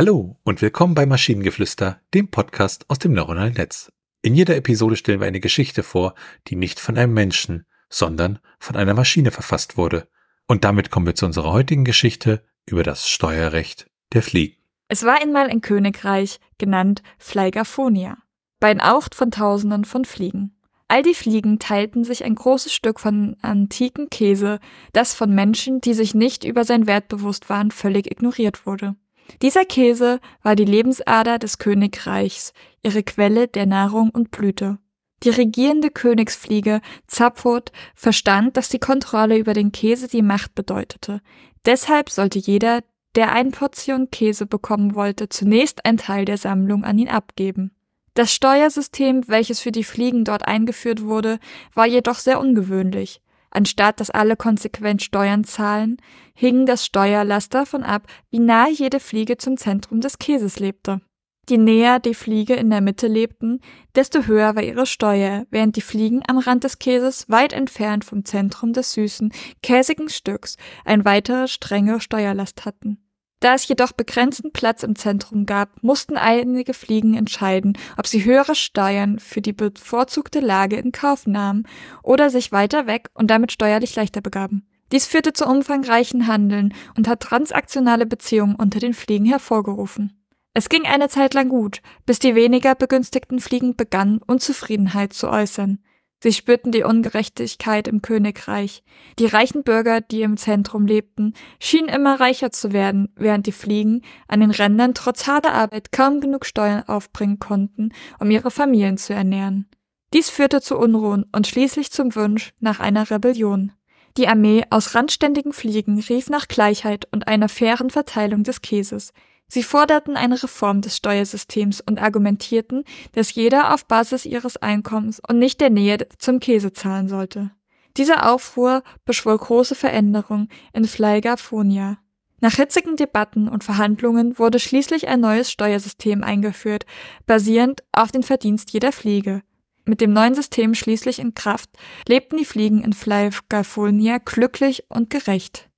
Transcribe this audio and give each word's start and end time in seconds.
Hallo 0.00 0.38
und 0.44 0.62
willkommen 0.62 0.94
bei 0.94 1.04
Maschinengeflüster, 1.04 2.00
dem 2.14 2.30
Podcast 2.30 2.88
aus 2.88 2.98
dem 2.98 3.12
neuronalen 3.12 3.52
Netz. 3.52 3.92
In 4.22 4.34
jeder 4.34 4.56
Episode 4.56 4.96
stellen 4.96 5.20
wir 5.20 5.26
eine 5.26 5.40
Geschichte 5.40 5.82
vor, 5.82 6.14
die 6.48 6.56
nicht 6.56 6.80
von 6.80 6.96
einem 6.96 7.12
Menschen, 7.12 7.66
sondern 7.90 8.38
von 8.58 8.76
einer 8.76 8.94
Maschine 8.94 9.30
verfasst 9.30 9.76
wurde. 9.76 10.08
Und 10.48 10.64
damit 10.64 10.90
kommen 10.90 11.04
wir 11.04 11.16
zu 11.16 11.26
unserer 11.26 11.52
heutigen 11.52 11.84
Geschichte 11.84 12.42
über 12.64 12.82
das 12.82 13.10
Steuerrecht 13.10 13.90
der 14.14 14.22
Fliegen. 14.22 14.56
Es 14.88 15.04
war 15.04 15.20
einmal 15.20 15.50
ein 15.50 15.60
Königreich, 15.60 16.40
genannt 16.56 17.02
Phlegaphonia, 17.18 18.16
Aucht 18.62 19.14
von 19.14 19.30
Tausenden 19.30 19.84
von 19.84 20.06
Fliegen. 20.06 20.56
All 20.88 21.02
die 21.02 21.12
Fliegen 21.12 21.58
teilten 21.58 22.04
sich 22.04 22.24
ein 22.24 22.36
großes 22.36 22.72
Stück 22.72 23.00
von 23.00 23.36
antiken 23.42 24.08
Käse, 24.08 24.60
das 24.94 25.12
von 25.12 25.34
Menschen, 25.34 25.82
die 25.82 25.92
sich 25.92 26.14
nicht 26.14 26.44
über 26.44 26.64
sein 26.64 26.86
Wert 26.86 27.08
bewusst 27.08 27.50
waren, 27.50 27.70
völlig 27.70 28.10
ignoriert 28.10 28.64
wurde. 28.64 28.96
Dieser 29.42 29.64
Käse 29.64 30.20
war 30.42 30.56
die 30.56 30.64
Lebensader 30.64 31.38
des 31.38 31.58
Königreichs, 31.58 32.52
ihre 32.82 33.02
Quelle 33.02 33.48
der 33.48 33.66
Nahrung 33.66 34.10
und 34.10 34.30
Blüte. 34.30 34.78
Die 35.22 35.30
regierende 35.30 35.90
Königsfliege 35.90 36.80
Zaphod 37.06 37.72
verstand, 37.94 38.56
dass 38.56 38.70
die 38.70 38.78
Kontrolle 38.78 39.36
über 39.36 39.52
den 39.52 39.70
Käse 39.70 40.08
die 40.08 40.22
Macht 40.22 40.54
bedeutete. 40.54 41.20
Deshalb 41.66 42.08
sollte 42.08 42.38
jeder, 42.38 42.80
der 43.14 43.32
eine 43.32 43.50
Portion 43.50 44.10
Käse 44.10 44.46
bekommen 44.46 44.94
wollte, 44.94 45.28
zunächst 45.28 45.84
einen 45.84 45.98
Teil 45.98 46.24
der 46.24 46.38
Sammlung 46.38 46.84
an 46.84 46.98
ihn 46.98 47.08
abgeben. 47.08 47.72
Das 48.14 48.32
Steuersystem, 48.32 49.28
welches 49.28 49.60
für 49.60 49.72
die 49.72 49.84
Fliegen 49.84 50.24
dort 50.24 50.46
eingeführt 50.46 51.02
wurde, 51.02 51.38
war 51.74 51.86
jedoch 51.86 52.18
sehr 52.18 52.40
ungewöhnlich. 52.40 53.20
Anstatt 53.50 54.00
dass 54.00 54.10
alle 54.10 54.36
konsequent 54.36 55.02
Steuern 55.02 55.44
zahlen, 55.44 55.96
hing 56.34 56.66
das 56.66 56.86
Steuerlast 56.86 57.52
davon 57.52 57.82
ab, 57.82 58.06
wie 58.30 58.38
nahe 58.38 58.70
jede 58.70 59.00
Fliege 59.00 59.36
zum 59.36 59.56
Zentrum 59.56 60.00
des 60.00 60.18
Käses 60.18 60.60
lebte. 60.60 61.00
Je 61.48 61.58
näher 61.58 61.98
die 61.98 62.14
Fliege 62.14 62.54
in 62.54 62.70
der 62.70 62.80
Mitte 62.80 63.08
lebten, 63.08 63.60
desto 63.96 64.22
höher 64.26 64.54
war 64.54 64.62
ihre 64.62 64.86
Steuer, 64.86 65.46
während 65.50 65.74
die 65.74 65.80
Fliegen 65.80 66.22
am 66.28 66.38
Rand 66.38 66.62
des 66.62 66.78
Käses 66.78 67.28
weit 67.28 67.52
entfernt 67.52 68.04
vom 68.04 68.24
Zentrum 68.24 68.72
des 68.72 68.92
süßen, 68.92 69.32
käsigen 69.60 70.08
Stücks 70.08 70.56
ein 70.84 71.04
weitere 71.04 71.48
strenge 71.48 72.00
Steuerlast 72.00 72.64
hatten. 72.66 72.98
Da 73.40 73.54
es 73.54 73.66
jedoch 73.66 73.92
begrenzten 73.92 74.52
Platz 74.52 74.82
im 74.82 74.96
Zentrum 74.96 75.46
gab, 75.46 75.82
mussten 75.82 76.18
einige 76.18 76.74
Fliegen 76.74 77.14
entscheiden, 77.14 77.76
ob 77.96 78.06
sie 78.06 78.24
höhere 78.24 78.54
Steuern 78.54 79.18
für 79.18 79.40
die 79.40 79.54
bevorzugte 79.54 80.40
Lage 80.40 80.76
in 80.76 80.92
Kauf 80.92 81.26
nahmen 81.26 81.66
oder 82.02 82.28
sich 82.28 82.52
weiter 82.52 82.86
weg 82.86 83.08
und 83.14 83.30
damit 83.30 83.50
steuerlich 83.50 83.96
leichter 83.96 84.20
begaben. 84.20 84.66
Dies 84.92 85.06
führte 85.06 85.32
zu 85.32 85.46
umfangreichen 85.46 86.26
Handeln 86.26 86.74
und 86.96 87.08
hat 87.08 87.20
transaktionale 87.20 88.04
Beziehungen 88.04 88.56
unter 88.56 88.78
den 88.78 88.92
Fliegen 88.92 89.24
hervorgerufen. 89.24 90.20
Es 90.52 90.68
ging 90.68 90.84
eine 90.84 91.08
Zeit 91.08 91.32
lang 91.32 91.48
gut, 91.48 91.80
bis 92.04 92.18
die 92.18 92.34
weniger 92.34 92.74
begünstigten 92.74 93.40
Fliegen 93.40 93.76
begannen, 93.76 94.20
Unzufriedenheit 94.26 95.12
zu 95.12 95.30
äußern. 95.30 95.78
Sie 96.22 96.32
spürten 96.34 96.70
die 96.70 96.82
Ungerechtigkeit 96.82 97.88
im 97.88 98.02
Königreich. 98.02 98.82
Die 99.18 99.26
reichen 99.26 99.62
Bürger, 99.62 100.02
die 100.02 100.20
im 100.20 100.36
Zentrum 100.36 100.86
lebten, 100.86 101.32
schienen 101.58 101.88
immer 101.88 102.20
reicher 102.20 102.52
zu 102.52 102.72
werden, 102.72 103.08
während 103.16 103.46
die 103.46 103.52
Fliegen 103.52 104.02
an 104.28 104.40
den 104.40 104.50
Rändern 104.50 104.92
trotz 104.92 105.26
harter 105.26 105.54
Arbeit 105.54 105.92
kaum 105.92 106.20
genug 106.20 106.44
Steuern 106.44 106.84
aufbringen 106.86 107.38
konnten, 107.38 107.92
um 108.18 108.30
ihre 108.30 108.50
Familien 108.50 108.98
zu 108.98 109.14
ernähren. 109.14 109.66
Dies 110.12 110.28
führte 110.28 110.60
zu 110.60 110.76
Unruhen 110.76 111.24
und 111.32 111.46
schließlich 111.46 111.90
zum 111.90 112.14
Wunsch 112.14 112.52
nach 112.60 112.80
einer 112.80 113.10
Rebellion. 113.10 113.72
Die 114.16 114.28
Armee 114.28 114.64
aus 114.70 114.94
randständigen 114.94 115.52
Fliegen 115.52 116.00
rief 116.00 116.28
nach 116.28 116.48
Gleichheit 116.48 117.06
und 117.12 117.28
einer 117.28 117.48
fairen 117.48 117.90
Verteilung 117.90 118.42
des 118.42 118.60
Käses, 118.60 119.12
Sie 119.52 119.64
forderten 119.64 120.16
eine 120.16 120.40
Reform 120.40 120.80
des 120.80 120.96
Steuersystems 120.96 121.80
und 121.80 122.00
argumentierten, 122.00 122.84
dass 123.12 123.34
jeder 123.34 123.74
auf 123.74 123.84
Basis 123.84 124.24
ihres 124.24 124.56
Einkommens 124.56 125.20
und 125.28 125.40
nicht 125.40 125.60
der 125.60 125.70
Nähe 125.70 126.06
zum 126.18 126.38
Käse 126.38 126.72
zahlen 126.72 127.08
sollte. 127.08 127.50
Dieser 127.96 128.32
Aufruhr 128.32 128.84
beschwor 129.04 129.36
große 129.36 129.74
Veränderungen 129.74 130.48
in 130.72 130.84
Flaigaphonia. 130.84 131.98
Nach 132.40 132.54
hitzigen 132.54 132.94
Debatten 132.94 133.48
und 133.48 133.64
Verhandlungen 133.64 134.38
wurde 134.38 134.60
schließlich 134.60 135.08
ein 135.08 135.20
neues 135.20 135.50
Steuersystem 135.50 136.22
eingeführt, 136.22 136.86
basierend 137.26 137.82
auf 137.90 138.12
den 138.12 138.22
Verdienst 138.22 138.72
jeder 138.72 138.92
Fliege. 138.92 139.42
Mit 139.84 140.00
dem 140.00 140.12
neuen 140.12 140.36
System 140.36 140.74
schließlich 140.74 141.18
in 141.18 141.34
Kraft 141.34 141.70
lebten 142.06 142.36
die 142.36 142.44
Fliegen 142.44 142.84
in 142.84 142.92
Flaigaphonia 142.92 144.18
glücklich 144.18 144.84
und 144.88 145.10
gerecht. 145.10 145.69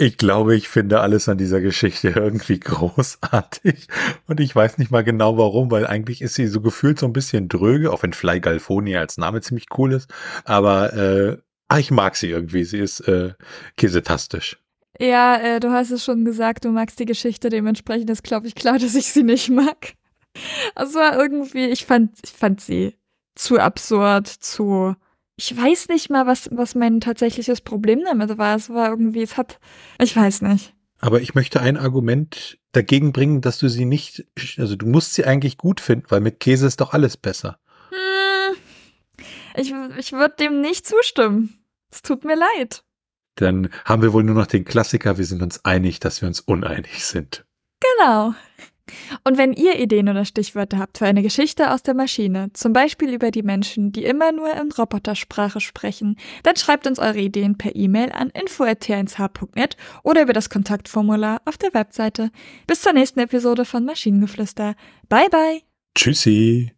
Ich 0.00 0.16
glaube, 0.16 0.54
ich 0.54 0.68
finde 0.68 1.00
alles 1.00 1.28
an 1.28 1.38
dieser 1.38 1.60
Geschichte 1.60 2.08
irgendwie 2.16 2.60
großartig. 2.60 3.88
Und 4.28 4.38
ich 4.38 4.54
weiß 4.54 4.78
nicht 4.78 4.92
mal 4.92 5.02
genau 5.02 5.36
warum, 5.36 5.72
weil 5.72 5.88
eigentlich 5.88 6.22
ist 6.22 6.34
sie 6.34 6.46
so 6.46 6.60
gefühlt 6.60 7.00
so 7.00 7.06
ein 7.06 7.12
bisschen 7.12 7.48
dröge, 7.48 7.92
auch 7.92 8.04
wenn 8.04 8.12
Fly 8.12 8.40
Galfonia 8.40 9.00
als 9.00 9.18
Name 9.18 9.40
ziemlich 9.40 9.66
cool 9.76 9.92
ist. 9.92 10.08
Aber 10.44 10.92
äh, 10.94 11.36
ah, 11.66 11.78
ich 11.78 11.90
mag 11.90 12.14
sie 12.14 12.30
irgendwie. 12.30 12.62
Sie 12.62 12.78
ist 12.78 13.00
äh, 13.08 13.32
käsetastisch. 13.76 14.58
Ja, 15.00 15.36
äh, 15.36 15.58
du 15.58 15.72
hast 15.72 15.90
es 15.90 16.04
schon 16.04 16.24
gesagt, 16.24 16.64
du 16.64 16.70
magst 16.70 17.00
die 17.00 17.04
Geschichte, 17.04 17.48
dementsprechend 17.48 18.08
ist, 18.10 18.22
glaube 18.22 18.46
ich, 18.46 18.54
klar, 18.54 18.78
dass 18.78 18.94
ich 18.94 19.12
sie 19.12 19.24
nicht 19.24 19.50
mag. 19.50 19.94
Also 20.76 21.00
irgendwie, 21.00 21.66
ich 21.66 21.84
fand, 21.84 22.12
ich 22.22 22.30
fand 22.30 22.60
sie 22.60 22.94
zu 23.34 23.58
absurd, 23.58 24.28
zu 24.28 24.94
ich 25.38 25.56
weiß 25.56 25.88
nicht 25.88 26.10
mal, 26.10 26.26
was, 26.26 26.48
was 26.52 26.74
mein 26.74 27.00
tatsächliches 27.00 27.60
Problem 27.60 28.02
damit 28.04 28.36
war. 28.38 28.56
Es 28.56 28.70
war 28.70 28.90
irgendwie, 28.90 29.22
es 29.22 29.36
hat, 29.36 29.60
ich 30.00 30.14
weiß 30.14 30.42
nicht. 30.42 30.74
Aber 30.98 31.20
ich 31.20 31.36
möchte 31.36 31.60
ein 31.60 31.76
Argument 31.76 32.58
dagegen 32.72 33.12
bringen, 33.12 33.40
dass 33.40 33.58
du 33.58 33.68
sie 33.68 33.84
nicht, 33.84 34.26
also 34.56 34.74
du 34.74 34.86
musst 34.86 35.14
sie 35.14 35.24
eigentlich 35.24 35.56
gut 35.56 35.80
finden, 35.80 36.06
weil 36.08 36.20
mit 36.20 36.40
Käse 36.40 36.66
ist 36.66 36.80
doch 36.80 36.92
alles 36.92 37.16
besser. 37.16 37.60
Hm, 37.90 38.56
ich, 39.54 39.72
ich 39.96 40.12
würde 40.12 40.34
dem 40.40 40.60
nicht 40.60 40.88
zustimmen. 40.88 41.64
Es 41.88 42.02
tut 42.02 42.24
mir 42.24 42.36
leid. 42.36 42.82
Dann 43.36 43.70
haben 43.84 44.02
wir 44.02 44.12
wohl 44.12 44.24
nur 44.24 44.34
noch 44.34 44.46
den 44.46 44.64
Klassiker, 44.64 45.18
wir 45.18 45.24
sind 45.24 45.40
uns 45.40 45.64
einig, 45.64 46.00
dass 46.00 46.20
wir 46.20 46.26
uns 46.26 46.40
uneinig 46.40 47.04
sind. 47.04 47.46
Genau. 47.96 48.34
Und 49.24 49.38
wenn 49.38 49.52
ihr 49.52 49.78
Ideen 49.78 50.08
oder 50.08 50.24
Stichwörter 50.24 50.78
habt 50.78 50.98
für 50.98 51.06
eine 51.06 51.22
Geschichte 51.22 51.70
aus 51.72 51.82
der 51.82 51.94
Maschine, 51.94 52.50
zum 52.52 52.72
Beispiel 52.72 53.12
über 53.12 53.30
die 53.30 53.42
Menschen, 53.42 53.92
die 53.92 54.04
immer 54.04 54.32
nur 54.32 54.52
in 54.54 54.72
Robotersprache 54.72 55.60
sprechen, 55.60 56.16
dann 56.42 56.56
schreibt 56.56 56.86
uns 56.86 56.98
eure 56.98 57.18
Ideen 57.18 57.58
per 57.58 57.74
E-Mail 57.74 58.12
an 58.12 58.30
info.t1h.net 58.30 59.76
oder 60.02 60.22
über 60.22 60.32
das 60.32 60.50
Kontaktformular 60.50 61.42
auf 61.44 61.58
der 61.58 61.74
Webseite. 61.74 62.30
Bis 62.66 62.82
zur 62.82 62.92
nächsten 62.92 63.20
Episode 63.20 63.64
von 63.64 63.84
Maschinengeflüster. 63.84 64.74
Bye 65.08 65.28
bye. 65.30 65.62
Tschüssi. 65.94 66.77